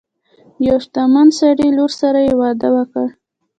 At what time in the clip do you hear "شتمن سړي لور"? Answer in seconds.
0.85-1.91